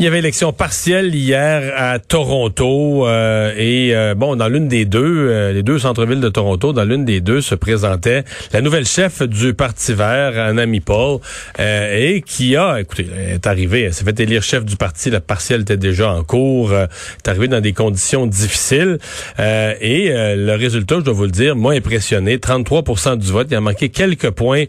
Il 0.00 0.04
y 0.04 0.08
avait 0.08 0.18
élection 0.18 0.52
partielle 0.52 1.14
hier 1.14 1.72
à 1.76 2.00
Toronto 2.00 3.06
euh, 3.06 3.54
et 3.56 3.94
euh, 3.94 4.16
bon 4.16 4.34
dans 4.34 4.48
l'une 4.48 4.66
des 4.66 4.86
deux, 4.86 5.28
euh, 5.28 5.52
les 5.52 5.62
deux 5.62 5.78
centres-villes 5.78 6.20
de 6.20 6.28
Toronto, 6.28 6.72
dans 6.72 6.82
l'une 6.82 7.04
des 7.04 7.20
deux 7.20 7.40
se 7.40 7.54
présentait 7.54 8.24
la 8.52 8.60
nouvelle 8.60 8.86
chef 8.86 9.22
du 9.22 9.54
Parti 9.54 9.94
Vert, 9.94 10.36
Anna 10.36 10.64
Paul, 10.84 11.20
et 11.60 12.24
qui 12.26 12.56
a, 12.56 12.80
écoutez, 12.80 13.06
est 13.28 13.46
arrivée, 13.46 13.82
elle 13.82 13.94
s'est 13.94 14.02
fait 14.02 14.18
élire 14.18 14.42
chef 14.42 14.64
du 14.64 14.74
parti, 14.74 15.10
la 15.10 15.20
partielle 15.20 15.60
était 15.60 15.76
déjà 15.76 16.10
en 16.10 16.24
cours, 16.24 16.74
est 16.74 17.28
arrivée 17.28 17.46
dans 17.46 17.60
des 17.60 17.72
conditions 17.72 18.26
difficiles 18.26 18.98
et 19.38 20.08
le 20.12 20.56
résultat, 20.56 20.96
je 20.96 21.04
dois 21.04 21.14
vous 21.14 21.24
le 21.26 21.30
dire, 21.30 21.54
m'a 21.54 21.70
impressionné, 21.70 22.38
33% 22.38 23.16
du 23.16 23.30
vote, 23.30 23.46
il 23.48 23.54
a 23.54 23.60
manqué 23.60 23.90
quelques 23.90 24.30
points 24.30 24.64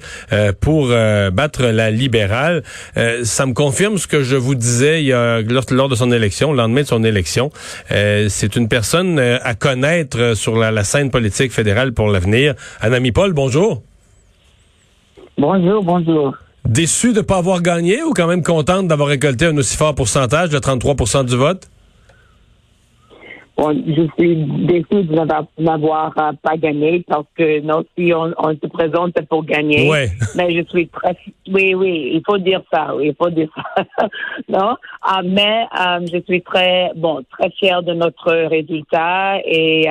pour 0.61 0.89
battre 1.33 1.63
la 1.63 1.89
libérale. 1.89 2.61
ça 3.23 3.47
me 3.47 3.53
confirme 3.53 3.97
ce 3.97 4.05
que 4.05 4.21
je 4.21 4.35
vous 4.35 4.53
disais 4.53 5.14
lors, 5.71 5.89
de 5.89 5.95
son 5.95 6.11
élection, 6.11 6.51
le 6.51 6.57
lendemain 6.57 6.81
de 6.81 6.87
son 6.87 7.03
élection. 7.03 7.51
Euh, 7.91 8.27
c'est 8.29 8.55
une 8.55 8.67
personne 8.67 9.19
euh, 9.19 9.37
à 9.43 9.55
connaître 9.55 10.35
sur 10.35 10.55
la, 10.57 10.83
scène 10.83 11.09
politique 11.09 11.51
fédérale 11.51 11.93
pour 11.93 12.07
l'avenir. 12.07 12.53
Anami 12.81 13.11
Paul, 13.11 13.33
bonjour. 13.33 13.81
Bonjour, 15.37 15.83
bonjour. 15.83 16.35
Déçu 16.65 17.11
de 17.11 17.17
ne 17.17 17.21
pas 17.21 17.37
avoir 17.37 17.61
gagné 17.61 18.01
ou 18.03 18.13
quand 18.13 18.27
même 18.27 18.43
contente 18.43 18.87
d'avoir 18.87 19.09
récolté 19.09 19.45
un 19.45 19.57
aussi 19.57 19.77
fort 19.77 19.93
pourcentage 19.93 20.49
de 20.49 20.57
33% 20.57 21.25
du 21.25 21.35
vote? 21.35 21.67
Je 23.57 24.07
suis 24.17 24.35
déçu 24.65 25.03
de 25.03 25.61
n'avoir 25.63 26.13
euh, 26.17 26.33
pas 26.41 26.57
gagné 26.57 27.05
parce 27.07 27.25
que 27.37 27.61
non, 27.61 27.85
si 27.97 28.11
on, 28.13 28.33
se 28.49 28.67
présente 28.67 29.13
pour 29.29 29.45
gagner. 29.45 29.89
Mais 30.35 30.51
je 30.55 30.63
suis 30.69 30.89
très, 30.89 31.15
oui, 31.47 31.73
oui, 31.73 32.11
il 32.15 32.21
faut 32.25 32.37
dire 32.37 32.61
ça, 32.71 32.93
oui, 32.95 33.07
il 33.07 33.15
faut 33.15 33.29
dire 33.29 33.47
ça. 33.55 34.07
non, 34.49 34.75
uh, 35.05 35.25
mais 35.25 35.67
euh, 35.79 36.05
je 36.11 36.19
suis 36.27 36.41
très, 36.41 36.91
bon, 36.97 37.23
très 37.31 37.49
fier 37.51 37.81
de 37.81 37.93
notre 37.93 38.33
résultat 38.49 39.39
et 39.45 39.87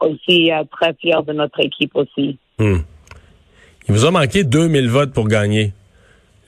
aussi 0.00 0.50
très 0.70 0.94
fier 0.94 1.22
de 1.22 1.34
notre 1.34 1.60
équipe 1.60 1.94
aussi. 1.94 2.38
Hmm. 2.58 2.78
Il 3.88 3.94
vous 3.94 4.06
a 4.06 4.10
manqué 4.10 4.44
2000 4.44 4.88
votes 4.88 5.12
pour 5.12 5.28
gagner. 5.28 5.72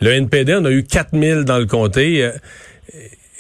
Le 0.01 0.13
NPD, 0.13 0.55
on 0.55 0.65
a 0.65 0.71
eu 0.71 0.85
4000 0.85 1.45
dans 1.45 1.59
le 1.59 1.67
comté. 1.67 2.31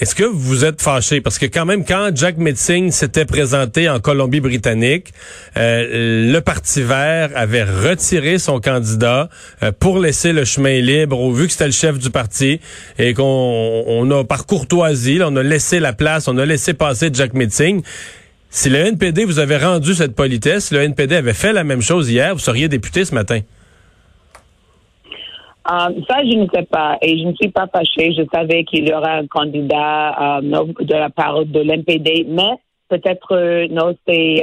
Est-ce 0.04 0.14
que 0.14 0.24
vous 0.24 0.66
êtes 0.66 0.82
fâché? 0.82 1.22
Parce 1.22 1.38
que 1.38 1.46
quand 1.46 1.64
même, 1.64 1.82
quand 1.82 2.10
Jack 2.14 2.36
Metzing 2.36 2.90
s'était 2.90 3.24
présenté 3.24 3.88
en 3.88 4.00
Colombie-Britannique, 4.00 5.14
euh, 5.56 6.30
le 6.30 6.40
Parti 6.40 6.82
vert 6.82 7.30
avait 7.34 7.64
retiré 7.64 8.36
son 8.36 8.60
candidat 8.60 9.30
euh, 9.62 9.72
pour 9.72 9.98
laisser 9.98 10.34
le 10.34 10.44
chemin 10.44 10.78
libre, 10.82 11.18
au 11.18 11.32
vu 11.32 11.46
que 11.46 11.52
c'était 11.52 11.64
le 11.64 11.72
chef 11.72 11.98
du 11.98 12.10
parti, 12.10 12.60
et 12.98 13.14
qu'on 13.14 14.10
a, 14.10 14.24
par 14.24 14.44
courtoisie, 14.44 15.20
on 15.24 15.36
a 15.36 15.42
laissé 15.42 15.80
la 15.80 15.94
place, 15.94 16.28
on 16.28 16.36
a 16.36 16.44
laissé 16.44 16.74
passer 16.74 17.08
Jack 17.10 17.32
Metzing. 17.32 17.80
Si 18.50 18.68
le 18.68 18.80
NPD 18.80 19.24
vous 19.24 19.38
avait 19.38 19.56
rendu 19.56 19.94
cette 19.94 20.14
politesse, 20.14 20.70
le 20.70 20.82
NPD 20.82 21.16
avait 21.16 21.32
fait 21.32 21.54
la 21.54 21.64
même 21.64 21.80
chose 21.80 22.10
hier, 22.10 22.34
vous 22.34 22.40
seriez 22.40 22.68
député 22.68 23.06
ce 23.06 23.14
matin. 23.14 23.40
Euh, 25.70 25.88
ça, 26.08 26.22
je 26.22 26.36
ne 26.36 26.46
sais 26.54 26.64
pas. 26.64 26.98
Et 27.00 27.18
je 27.18 27.24
ne 27.24 27.34
suis 27.34 27.48
pas 27.48 27.66
fâchée. 27.66 28.12
Je 28.12 28.22
savais 28.32 28.64
qu'il 28.64 28.88
y 28.88 28.92
aura 28.92 29.12
un 29.12 29.26
candidat 29.26 30.40
euh, 30.40 30.64
de 30.80 30.94
la 30.94 31.10
part 31.10 31.44
de 31.44 31.60
l'NPD, 31.60 32.26
mais 32.28 32.52
peut-être 32.88 33.34
euh, 33.34 33.66
non, 33.70 33.94
ces, 34.06 34.42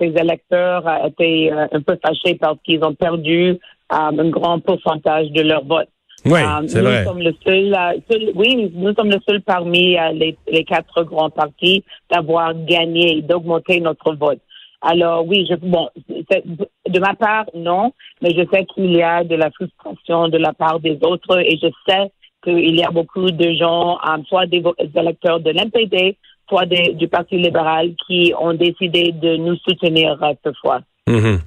électeurs 0.00 0.84
étaient 1.06 1.52
un 1.52 1.80
peu 1.80 1.96
fâchés 2.04 2.34
parce 2.34 2.58
qu'ils 2.64 2.82
ont 2.82 2.94
perdu 2.94 3.58
un 3.90 4.12
grand 4.30 4.58
pourcentage 4.58 5.30
de 5.30 5.42
leur 5.42 5.64
vote. 5.64 5.88
Oui, 6.24 6.40
c'est 6.66 6.80
vrai. 6.80 7.04
Sommes 7.04 7.22
le 7.22 7.32
seul, 7.44 7.76
oui, 8.34 8.72
nous 8.74 8.92
sommes 8.94 9.10
le 9.10 9.20
seul 9.28 9.40
parmi 9.42 9.96
les, 10.14 10.36
les, 10.50 10.64
quatre 10.64 11.04
grands 11.04 11.30
partis 11.30 11.84
d'avoir 12.10 12.52
gagné, 12.64 13.22
d'augmenter 13.22 13.80
notre 13.80 14.12
vote. 14.14 14.40
Alors 14.82 15.24
oui, 15.26 15.46
je, 15.48 15.54
bon, 15.54 15.88
de 16.88 16.98
ma 16.98 17.14
part, 17.14 17.46
non, 17.54 17.92
mais 18.22 18.30
je 18.30 18.46
sais 18.52 18.64
qu'il 18.66 18.92
y 18.92 19.02
a 19.02 19.24
de 19.24 19.34
la 19.34 19.50
frustration 19.50 20.28
de 20.28 20.38
la 20.38 20.52
part 20.52 20.80
des 20.80 20.98
autres 21.02 21.38
et 21.40 21.58
je 21.62 21.68
sais 21.88 22.10
qu'il 22.42 22.76
y 22.76 22.84
a 22.84 22.90
beaucoup 22.90 23.30
de 23.30 23.52
gens, 23.54 23.98
euh, 23.98 24.22
soit 24.28 24.46
des 24.46 24.62
électeurs 24.94 25.40
de 25.40 25.50
l'NPD, 25.50 26.16
soit 26.48 26.66
du 26.66 27.08
Parti 27.08 27.36
libéral, 27.36 27.94
qui 28.06 28.32
ont 28.38 28.54
décidé 28.54 29.12
de 29.12 29.36
nous 29.36 29.56
soutenir 29.56 30.22
euh, 30.22 30.32
cette 30.44 30.56
fois. 30.58 30.80
Mm-hmm. 31.08 31.40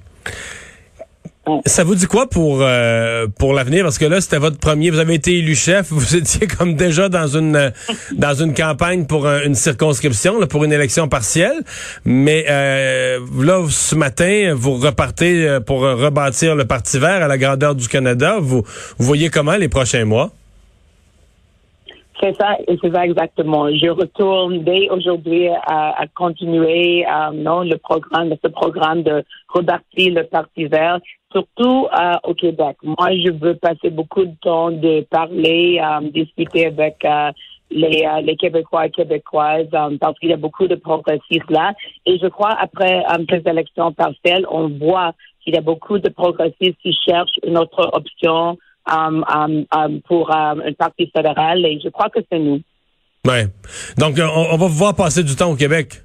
Ça 1.66 1.84
vous 1.84 1.94
dit 1.94 2.06
quoi 2.06 2.28
pour 2.28 2.58
euh, 2.62 3.26
pour 3.38 3.52
l'avenir? 3.52 3.84
Parce 3.84 3.98
que 3.98 4.04
là 4.04 4.20
c'était 4.20 4.38
votre 4.38 4.58
premier. 4.58 4.90
Vous 4.90 4.98
avez 4.98 5.14
été 5.14 5.38
élu 5.38 5.54
chef. 5.54 5.88
Vous 5.90 6.16
étiez 6.16 6.46
comme 6.46 6.74
déjà 6.74 7.08
dans 7.08 7.26
une 7.26 7.72
dans 8.12 8.34
une 8.34 8.54
campagne 8.54 9.06
pour 9.06 9.28
une 9.28 9.54
circonscription 9.54 10.46
pour 10.46 10.64
une 10.64 10.72
élection 10.72 11.08
partielle. 11.08 11.62
Mais 12.04 12.46
euh, 12.48 13.18
là 13.38 13.64
ce 13.68 13.94
matin 13.94 14.54
vous 14.56 14.74
repartez 14.74 15.46
euh, 15.46 15.60
pour 15.60 15.80
rebâtir 15.80 16.54
le 16.54 16.64
parti 16.64 16.98
vert 16.98 17.22
à 17.22 17.28
la 17.28 17.38
grandeur 17.38 17.74
du 17.74 17.88
Canada. 17.88 18.38
Vous, 18.40 18.62
vous 18.98 19.06
voyez 19.06 19.30
comment 19.30 19.56
les 19.56 19.68
prochains 19.68 20.04
mois? 20.04 20.32
C'est 22.20 22.36
ça, 22.40 22.56
c'est 22.68 22.92
ça 22.92 23.04
exactement. 23.04 23.68
Je 23.70 23.88
retourne 23.88 24.62
dès 24.62 24.88
aujourd'hui 24.90 25.48
à, 25.48 26.04
continuer 26.14 27.04
non 27.34 27.62
le 27.62 27.76
programme, 27.76 28.32
ce 28.42 28.48
programme 28.48 29.02
de 29.02 29.24
rebâtir 29.48 30.14
le 30.14 30.24
Parti 30.24 30.66
vert 30.66 31.00
surtout 31.32 31.86
euh, 31.86 32.14
au 32.24 32.34
Québec. 32.34 32.76
Moi, 32.82 33.16
je 33.24 33.32
veux 33.32 33.54
passer 33.54 33.90
beaucoup 33.90 34.24
de 34.24 34.34
temps 34.40 34.70
de 34.70 35.02
parler, 35.10 35.80
euh, 35.82 36.10
discuter 36.10 36.66
avec 36.66 37.04
euh, 37.04 37.30
les, 37.70 38.04
euh, 38.04 38.20
les 38.20 38.36
Québécois 38.36 38.86
et 38.86 38.90
Québécoises 38.90 39.68
parce 40.00 40.18
qu'il 40.18 40.30
y 40.30 40.32
a 40.32 40.36
beaucoup 40.36 40.66
de 40.66 40.74
progressistes 40.74 41.50
là. 41.50 41.72
Et 42.06 42.18
je 42.18 42.26
crois 42.26 42.54
après 42.58 43.04
ces 43.28 43.42
élections 43.48 43.92
partielles, 43.92 44.44
on 44.50 44.68
voit 44.68 45.12
qu'il 45.42 45.54
y 45.54 45.58
a 45.58 45.62
beaucoup 45.62 45.98
de 45.98 46.08
progressistes 46.08 46.78
qui 46.82 46.96
cherchent 47.06 47.38
une 47.46 47.56
autre 47.56 47.90
option 47.92 48.58
pour 50.06 50.34
un 50.34 50.72
parti 50.78 51.10
fédéral 51.14 51.64
et 51.64 51.80
je 51.82 51.88
crois 51.88 52.08
que 52.08 52.20
c'est 52.30 52.38
nous. 52.38 52.60
Ouais. 53.26 53.46
Donc, 53.98 54.16
on, 54.18 54.54
on 54.54 54.56
va 54.56 54.66
voir 54.66 54.94
passer 54.94 55.22
du 55.22 55.36
temps 55.36 55.50
au 55.50 55.56
Québec. 55.56 56.02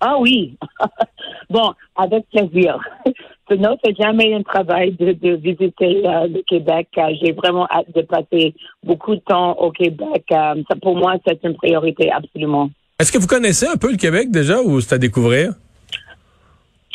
Ah 0.00 0.16
oui. 0.18 0.56
bon, 1.50 1.72
avec 1.96 2.24
plaisir. 2.30 2.78
non, 3.56 3.76
c'est 3.84 3.96
jamais 3.96 4.34
un 4.34 4.42
travail 4.42 4.92
de, 4.92 5.36
visiter 5.36 6.02
euh, 6.06 6.26
le 6.26 6.42
Québec. 6.42 6.88
Euh, 6.98 7.10
j'ai 7.22 7.32
vraiment 7.32 7.66
hâte 7.70 7.94
de 7.94 8.02
passer 8.02 8.54
beaucoup 8.82 9.14
de 9.14 9.20
temps 9.20 9.52
au 9.58 9.70
Québec. 9.70 10.24
Euh, 10.32 10.62
ça, 10.68 10.76
pour 10.80 10.96
moi, 10.96 11.16
c'est 11.26 11.38
une 11.44 11.54
priorité 11.54 12.10
absolument. 12.10 12.70
Est-ce 12.98 13.12
que 13.12 13.18
vous 13.18 13.26
connaissez 13.26 13.66
un 13.66 13.76
peu 13.76 13.90
le 13.90 13.96
Québec 13.96 14.30
déjà 14.30 14.60
ou 14.60 14.80
c'est 14.80 14.94
à 14.94 14.98
découvrir? 14.98 15.52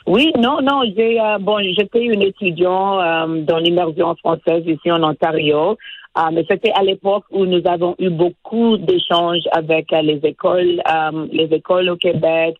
Oui, 0.07 0.31
non, 0.39 0.61
non. 0.61 0.83
J'ai 0.95 1.19
bon, 1.41 1.59
j'étais 1.77 2.05
une 2.05 2.21
étudiante 2.21 3.45
dans 3.45 3.57
l'immersion 3.57 4.15
française 4.15 4.63
ici 4.65 4.89
en 4.89 5.03
Ontario. 5.03 5.77
mais 6.31 6.45
c'était 6.49 6.71
à 6.71 6.81
l'époque 6.81 7.25
où 7.29 7.45
nous 7.45 7.61
avons 7.65 7.93
eu 7.99 8.09
beaucoup 8.09 8.77
d'échanges 8.77 9.43
avec 9.51 9.91
les 9.91 10.19
écoles, 10.23 10.81
les 11.31 11.49
écoles 11.51 11.89
au 11.89 11.97
Québec, 11.97 12.55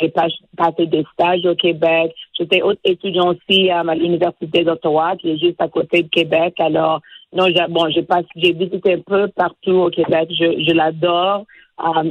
j'ai 0.00 0.12
passé 0.56 0.86
des 0.86 1.04
stages 1.12 1.46
au 1.46 1.54
Québec. 1.54 2.12
J'étais 2.36 2.60
étudiant 2.84 3.28
aussi 3.34 3.70
à 3.70 3.82
l'Université 3.94 4.64
d'Ottawa, 4.64 5.14
qui 5.16 5.30
est 5.30 5.38
juste 5.38 5.60
à 5.60 5.68
côté 5.68 6.02
de 6.02 6.08
Québec. 6.08 6.54
Alors, 6.58 7.00
non, 7.32 7.46
j'ai, 7.46 7.66
bon, 7.68 7.88
j'ai 7.90 8.04
j'ai 8.34 8.52
visité 8.52 8.94
un 8.94 9.00
peu 9.00 9.28
partout 9.28 9.76
au 9.76 9.90
Québec. 9.90 10.28
Je, 10.30 10.64
je 10.66 10.72
l'adore 10.72 11.44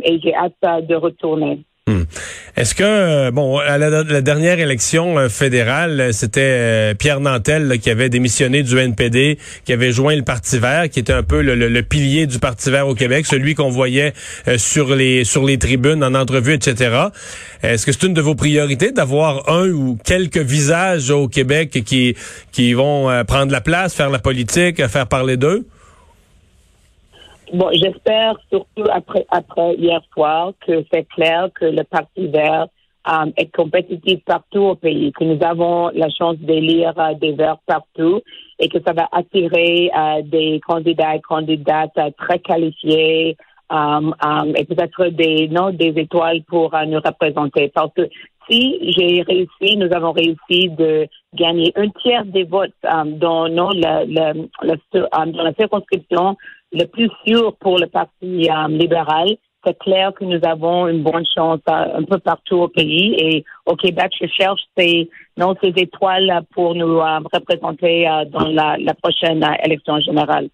et 0.03 0.19
j'ai 0.23 0.33
hâte 0.33 0.87
de 0.87 0.95
retourner. 0.95 1.63
Hmm. 1.87 2.03
Est-ce 2.55 2.75
que, 2.75 2.83
euh, 2.83 3.31
bon, 3.31 3.57
à 3.59 3.77
la, 3.77 4.21
dernière 4.21 4.59
élection 4.59 5.17
euh, 5.17 5.29
fédérale, 5.29 5.99
euh, 5.99 6.11
c'était 6.11 6.95
Pierre 6.95 7.19
Nantel 7.19 7.79
qui 7.79 7.89
avait 7.89 8.09
démissionné 8.09 8.63
du 8.63 8.77
NPD, 8.77 9.37
qui 9.65 9.73
avait 9.73 9.91
joint 9.91 10.15
le 10.15 10.23
Parti 10.23 10.57
vert, 10.57 10.89
qui 10.89 10.99
était 10.99 11.13
un 11.13 11.23
peu 11.23 11.41
le, 11.41 11.81
pilier 11.81 12.25
du 12.25 12.39
Parti 12.39 12.71
vert 12.71 12.87
au 12.87 12.95
Québec, 12.95 13.25
celui 13.25 13.55
qu'on 13.55 13.69
voyait 13.69 14.13
sur 14.57 14.95
les 14.95 15.57
tribunes, 15.59 16.03
en 16.03 16.13
entrevue, 16.13 16.53
etc. 16.53 17.07
Est-ce 17.63 17.85
que 17.85 17.91
c'est 17.91 18.03
une 18.03 18.13
de 18.13 18.21
vos 18.21 18.35
priorités 18.35 18.91
d'avoir 18.91 19.49
un 19.49 19.69
ou 19.69 19.97
quelques 20.03 20.37
visages 20.37 21.09
au 21.09 21.27
Québec 21.27 21.83
qui 21.83 22.73
vont 22.73 23.23
prendre 23.25 23.51
la 23.51 23.61
place, 23.61 23.93
faire 23.93 24.09
la 24.09 24.19
politique, 24.19 24.85
faire 24.87 25.07
parler 25.07 25.37
d'eux? 25.37 25.65
Bon, 27.53 27.69
j'espère 27.73 28.35
surtout 28.51 28.83
après, 28.91 29.25
après 29.29 29.73
hier 29.75 30.01
soir 30.13 30.53
que 30.65 30.83
c'est 30.91 31.07
clair 31.09 31.49
que 31.59 31.65
le 31.65 31.83
Parti 31.83 32.27
vert 32.27 32.67
um, 33.07 33.31
est 33.37 33.51
compétitif 33.55 34.23
partout 34.23 34.61
au 34.61 34.75
pays, 34.75 35.11
que 35.13 35.23
nous 35.23 35.43
avons 35.43 35.89
la 35.89 36.09
chance 36.09 36.37
d'élire 36.37 36.93
uh, 36.97 37.15
des 37.15 37.31
verts 37.31 37.57
partout 37.65 38.21
et 38.59 38.69
que 38.69 38.77
ça 38.85 38.93
va 38.93 39.07
attirer 39.11 39.89
uh, 39.95 40.21
des 40.21 40.59
candidats 40.67 41.15
et 41.15 41.21
candidates 41.21 41.97
uh, 41.97 42.11
très 42.17 42.37
qualifiés 42.37 43.35
um, 43.71 44.13
et 44.55 44.65
peut-être 44.65 45.07
des, 45.07 45.47
non, 45.47 45.71
des 45.71 45.93
étoiles 45.95 46.43
pour 46.43 46.75
nous 46.85 46.99
représenter. 46.99 47.69
Parce 47.69 47.93
que 47.93 48.09
si 48.49 48.91
j'ai 48.91 49.21
réussi, 49.21 49.77
nous 49.77 49.91
avons 49.93 50.11
réussi 50.11 50.69
de 50.69 51.07
gagner 51.33 51.71
un 51.75 51.89
tiers 51.89 52.25
des 52.25 52.43
votes 52.43 52.73
dans, 52.83 53.47
non, 53.49 53.69
la, 53.69 54.05
la, 54.05 54.33
dans 54.33 55.43
la 55.43 55.53
circonscription 55.53 56.35
le 56.71 56.85
plus 56.85 57.09
sûr 57.25 57.55
pour 57.57 57.79
le 57.79 57.87
Parti 57.87 58.49
euh, 58.49 58.67
libéral. 58.67 59.35
C'est 59.65 59.77
clair 59.77 60.13
que 60.13 60.23
nous 60.23 60.39
avons 60.43 60.87
une 60.87 61.03
bonne 61.03 61.25
chance 61.35 61.59
euh, 61.69 61.97
un 61.97 62.03
peu 62.03 62.17
partout 62.19 62.57
au 62.57 62.67
pays 62.67 63.15
et 63.17 63.43
au 63.65 63.75
Québec, 63.75 64.13
je 64.19 64.27
cherche 64.27 64.61
ces, 64.77 65.09
non, 65.37 65.55
ces 65.61 65.73
étoiles 65.75 66.41
pour 66.53 66.75
nous 66.75 66.99
euh, 66.99 67.19
représenter 67.33 68.07
dans 68.31 68.47
la 68.47 68.93
prochaine 69.01 69.45
élection 69.63 69.99
générale. 69.99 70.49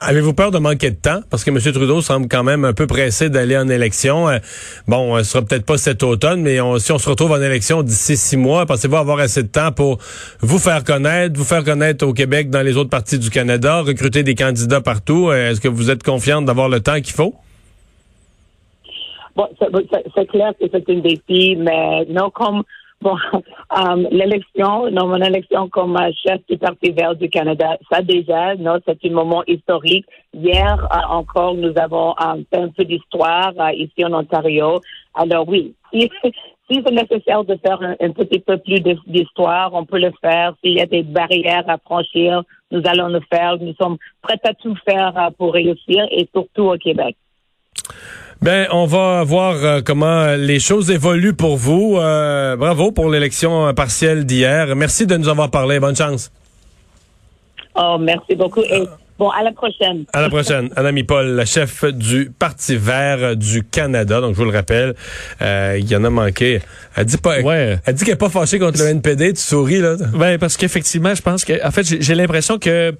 Avez-vous 0.00 0.32
peur 0.32 0.52
de 0.52 0.58
manquer 0.58 0.92
de 0.92 0.96
temps? 0.96 1.22
Parce 1.28 1.42
que 1.42 1.50
M. 1.50 1.58
Trudeau 1.58 2.00
semble 2.02 2.28
quand 2.28 2.44
même 2.44 2.64
un 2.64 2.72
peu 2.72 2.86
pressé 2.86 3.30
d'aller 3.30 3.58
en 3.58 3.68
élection. 3.68 4.28
Euh, 4.28 4.38
bon, 4.86 5.18
ce 5.18 5.24
sera 5.24 5.44
peut-être 5.44 5.66
pas 5.66 5.76
cet 5.76 6.04
automne, 6.04 6.40
mais 6.40 6.58
si 6.78 6.92
on 6.92 6.98
se 6.98 7.08
retrouve 7.08 7.32
en 7.32 7.42
élection 7.42 7.82
d'ici 7.82 8.16
six 8.16 8.36
mois, 8.36 8.64
pensez-vous 8.64 8.94
avoir 8.94 9.18
assez 9.18 9.42
de 9.42 9.48
temps 9.48 9.72
pour 9.72 9.98
vous 10.40 10.60
faire 10.60 10.84
connaître, 10.84 11.36
vous 11.36 11.44
faire 11.44 11.64
connaître 11.64 12.06
au 12.06 12.12
Québec, 12.12 12.48
dans 12.48 12.62
les 12.62 12.76
autres 12.76 12.90
parties 12.90 13.18
du 13.18 13.28
Canada, 13.28 13.80
recruter 13.80 14.22
des 14.22 14.36
candidats 14.36 14.80
partout? 14.80 15.30
Euh, 15.30 15.50
est-ce 15.50 15.60
que 15.60 15.66
vous 15.66 15.90
êtes 15.90 16.04
confiante 16.04 16.44
d'avoir 16.44 16.68
le 16.68 16.78
temps 16.78 17.00
qu'il 17.00 17.14
faut? 17.14 17.34
Bon, 19.34 19.48
c'est 19.58 20.26
clair 20.28 20.52
que 20.60 20.66
c'est 20.70 20.90
un 20.90 20.98
défi, 21.00 21.56
mais 21.56 22.04
non, 22.08 22.30
comme 22.30 22.62
Bon, 23.00 23.16
um, 23.70 24.08
l'élection, 24.10 24.90
non, 24.90 25.06
mon 25.06 25.22
élection 25.22 25.68
comme 25.68 25.96
euh, 25.96 26.10
chef 26.26 26.40
du 26.48 26.58
Parti 26.58 26.90
vert 26.90 27.14
du 27.14 27.28
Canada, 27.28 27.76
ça 27.90 28.02
déjà, 28.02 28.56
non, 28.56 28.78
c'est 28.84 28.98
un 29.04 29.10
moment 29.10 29.44
historique. 29.46 30.06
Hier 30.34 30.88
euh, 30.92 30.96
encore, 31.08 31.54
nous 31.54 31.72
avons 31.76 32.14
um, 32.18 32.44
fait 32.52 32.60
un 32.60 32.70
peu 32.70 32.84
d'histoire 32.84 33.52
euh, 33.60 33.72
ici 33.72 34.04
en 34.04 34.12
Ontario. 34.12 34.80
Alors 35.14 35.48
oui, 35.48 35.74
si, 35.92 36.10
si 36.68 36.82
c'est 36.84 36.90
nécessaire 36.90 37.44
de 37.44 37.56
faire 37.64 37.80
un, 37.80 38.10
petit 38.10 38.40
peu 38.40 38.58
plus 38.58 38.80
d'histoire, 39.06 39.72
on 39.74 39.84
peut 39.84 40.00
le 40.00 40.12
faire. 40.20 40.54
S'il 40.60 40.72
y 40.72 40.80
a 40.80 40.86
des 40.86 41.04
barrières 41.04 41.68
à 41.68 41.78
franchir, 41.78 42.42
nous 42.72 42.82
allons 42.84 43.08
le 43.08 43.20
faire. 43.32 43.58
Nous 43.60 43.74
sommes 43.80 43.98
prêts 44.22 44.40
à 44.42 44.54
tout 44.54 44.74
faire 44.88 45.30
pour 45.38 45.52
réussir 45.52 46.04
et 46.10 46.28
surtout 46.34 46.64
au 46.64 46.76
Québec. 46.76 47.16
Ben, 48.40 48.68
on 48.70 48.86
va 48.86 49.24
voir 49.24 49.56
euh, 49.56 49.80
comment 49.84 50.36
les 50.36 50.60
choses 50.60 50.92
évoluent 50.92 51.34
pour 51.34 51.56
vous. 51.56 51.96
Euh, 51.98 52.54
bravo 52.54 52.92
pour 52.92 53.10
l'élection 53.10 53.74
partielle 53.74 54.26
d'hier. 54.26 54.76
Merci 54.76 55.08
de 55.08 55.16
nous 55.16 55.28
avoir 55.28 55.50
parlé. 55.50 55.80
Bonne 55.80 55.96
chance. 55.96 56.30
Oh, 57.74 57.96
merci 57.98 58.36
beaucoup. 58.36 58.62
Et 58.62 58.84
bon, 59.18 59.28
à 59.30 59.42
la 59.42 59.50
prochaine. 59.50 60.04
À 60.12 60.20
la 60.20 60.28
prochaine. 60.28 60.70
Anna 60.76 60.92
Paul, 61.02 61.26
la 61.26 61.46
chef 61.46 61.84
du 61.84 62.30
Parti 62.30 62.76
vert 62.76 63.34
du 63.34 63.64
Canada. 63.64 64.20
Donc, 64.20 64.34
je 64.34 64.38
vous 64.38 64.48
le 64.48 64.56
rappelle, 64.56 64.94
euh, 65.42 65.76
il 65.76 65.90
y 65.90 65.96
en 65.96 66.04
a 66.04 66.10
manqué. 66.10 66.60
Elle 66.94 67.06
dit 67.06 67.16
pas, 67.16 67.40
ouais. 67.40 67.80
elle 67.84 67.94
dit 67.94 68.04
qu'elle 68.04 68.14
est 68.14 68.16
pas 68.16 68.30
fâchée 68.30 68.60
contre 68.60 68.78
le 68.78 68.86
NPD. 68.86 69.32
Tu 69.32 69.40
souris, 69.40 69.80
là? 69.80 69.96
Ben, 70.14 70.38
parce 70.38 70.56
qu'effectivement, 70.56 71.12
je 71.12 71.22
pense 71.22 71.44
que, 71.44 71.66
en 71.66 71.72
fait, 71.72 71.82
j'ai 72.00 72.14
l'impression 72.14 72.60
que, 72.60 72.94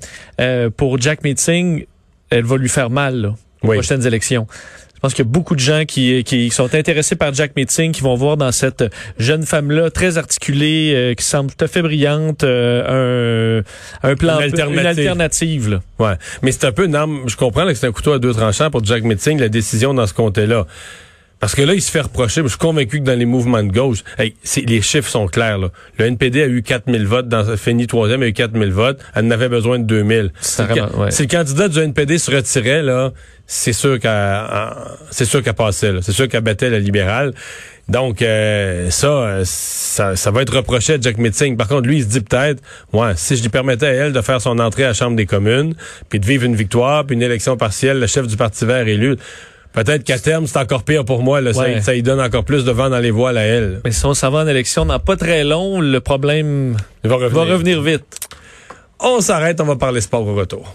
pour 0.71 1.01
Jack 1.01 1.23
Meeting, 1.23 1.87
elle 2.29 2.45
va 2.45 2.57
lui 2.57 2.69
faire 2.69 2.91
mal, 2.91 3.21
là, 3.21 3.35
aux 3.63 3.73
prochaines 3.73 4.05
élections. 4.05 4.49
Je 4.99 5.01
pense 5.01 5.15
qu'il 5.15 5.25
y 5.25 5.29
a 5.29 5.31
beaucoup 5.31 5.55
de 5.55 5.61
gens 5.61 5.85
qui, 5.87 6.25
qui 6.25 6.51
sont 6.51 6.75
intéressés 6.75 7.15
par 7.15 7.33
Jack 7.33 7.53
Meeting, 7.55 7.93
qui 7.93 8.01
vont 8.03 8.17
voir 8.17 8.37
dans 8.37 8.51
cette 8.51 8.85
jeune 9.17 9.45
femme-là 9.45 9.93
très 9.93 10.19
articulée, 10.19 10.93
euh, 10.93 11.15
qui 11.15 11.25
semble 11.25 11.53
tout 11.53 11.65
à 11.65 11.69
fait 11.69 11.83
brillante, 11.83 12.43
euh, 12.43 13.63
un, 14.03 14.11
un 14.11 14.15
plan, 14.17 14.39
une 14.39 14.43
alternative. 14.43 14.81
Une 14.81 14.87
alternative 14.87 15.69
là. 15.71 15.81
Ouais, 16.01 16.15
mais 16.43 16.51
c'est 16.51 16.65
un 16.65 16.73
peu 16.73 16.87
une 16.87 16.97
arme. 16.97 17.21
Je 17.29 17.37
comprends 17.37 17.65
que 17.65 17.75
c'est 17.75 17.87
un 17.87 17.93
couteau 17.93 18.13
à 18.13 18.19
deux 18.19 18.33
tranchants 18.35 18.73
pour 18.73 18.85
Jack 18.85 19.05
Meeting, 19.05 19.39
la 19.39 19.49
décision 19.49 19.95
dans 19.95 20.07
ce 20.09 20.15
comté-là. 20.15 20.67
Parce 21.41 21.55
que 21.55 21.63
là, 21.63 21.75
il 21.75 21.83
se 21.83 21.91
fait 21.91 22.01
reprocher. 22.01 22.43
Je 22.43 22.49
suis 22.49 22.59
convaincu 22.59 22.99
que 22.99 23.05
dans 23.05 23.19
les 23.19 23.25
mouvements 23.25 23.63
de 23.63 23.71
gauche, 23.71 24.03
hey, 24.19 24.35
les 24.67 24.83
chiffres 24.83 25.09
sont 25.09 25.27
clairs. 25.29 25.59
Là. 25.59 25.69
Le 25.99 26.07
NPD 26.07 26.43
a 26.43 26.47
eu 26.47 26.63
4000 26.63 27.07
votes, 27.07 27.29
dans 27.29 27.57
fini 27.57 27.87
troisième, 27.87 28.23
a 28.23 28.27
eu 28.27 28.33
4000 28.33 28.73
votes. 28.73 29.01
Elle 29.15 29.27
en 29.27 29.31
avait 29.31 29.49
besoin 29.49 29.79
de 29.79 29.85
2000. 29.85 30.33
Si 30.41 30.63
le, 30.63 31.27
candidat 31.27 31.69
du 31.69 31.79
NPD 31.79 32.19
se 32.19 32.31
retirait, 32.31 32.83
là, 32.83 33.13
c'est 33.47 33.73
sûr 33.73 34.01
qu'elle 34.01 34.45
c'est 35.11 35.25
sûr 35.25 35.43
qu'elle 35.43 35.55
passait. 35.55 35.93
C'est 36.03 36.13
sûr 36.13 36.29
qu'elle 36.29 36.43
battait 36.43 36.71
la 36.71 36.81
libérale. 36.81 37.33
Donc 37.89 38.21
euh, 38.21 38.91
ça, 38.91 39.41
ça, 39.45 40.15
ça 40.15 40.31
va 40.31 40.43
être 40.43 40.55
reproché 40.55 40.95
à 40.95 41.01
Jack 41.01 41.17
Metzing. 41.17 41.57
Par 41.57 41.69
contre, 41.69 41.89
lui, 41.89 41.99
il 41.99 42.03
se 42.03 42.09
dit 42.09 42.21
peut-être, 42.21 42.63
ouais, 42.93 43.13
si 43.17 43.37
je 43.37 43.43
lui 43.43 43.49
permettais 43.49 43.87
à 43.87 43.93
elle 43.93 44.13
de 44.13 44.21
faire 44.21 44.43
son 44.43 44.59
entrée 44.59 44.85
à 44.85 44.89
la 44.89 44.95
Chambre 44.95 45.17
des 45.17 45.25
communes, 45.25 45.75
puis 46.11 46.21
de 46.21 46.27
vivre 46.27 46.45
une 46.45 46.57
victoire, 46.57 47.07
puis 47.07 47.15
une 47.15 47.23
élection 47.23 47.57
partielle, 47.57 47.99
le 47.99 48.07
chef 48.07 48.27
du 48.27 48.37
Parti 48.37 48.67
vert 48.67 48.87
élu, 48.87 49.17
Peut-être 49.73 50.03
qu'à 50.03 50.19
terme, 50.19 50.47
c'est 50.47 50.59
encore 50.59 50.83
pire 50.83 51.05
pour 51.05 51.23
moi. 51.23 51.41
Là, 51.41 51.53
ça, 51.53 51.81
ça, 51.83 51.93
lui 51.93 52.03
donne 52.03 52.21
encore 52.21 52.45
plus 52.45 52.65
de 52.65 52.73
vent 52.73 52.91
dans 52.91 52.99
les 52.99 53.11
voiles 53.11 53.39
à 53.39 53.43
elle. 53.43 53.81
Mais 53.85 53.93
si 53.93 54.05
on 54.07 54.15
s'en 54.15 54.31
va 54.31 54.41
en 54.41 54.47
élection 54.47 54.87
dans 54.87 54.99
pas 54.99 55.17
très 55.17 55.45
long, 55.45 55.81
le 55.81 56.01
problème 56.01 56.77
va 57.05 57.17
revenir, 57.17 57.45
va 57.45 57.53
revenir 57.53 57.83
vite. 57.83 58.05
On 59.01 59.21
s'arrête, 59.21 59.61
on 59.61 59.65
va 59.65 59.77
parler 59.77 60.01
sport 60.01 60.27
au 60.27 60.35
retour. 60.35 60.75